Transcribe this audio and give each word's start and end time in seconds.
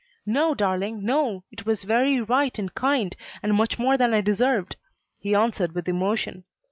"No, 0.25 0.55
darling, 0.55 1.05
no; 1.05 1.43
it 1.51 1.67
was 1.67 1.83
very 1.83 2.19
right 2.19 2.57
and 2.57 2.73
kind, 2.73 3.15
and 3.43 3.53
much 3.53 3.77
more 3.77 3.97
than 3.99 4.15
I 4.15 4.21
deserved," 4.21 4.75
he 5.19 5.35
answered 5.35 5.73
with 5.75 5.87
emotion. 5.87 6.43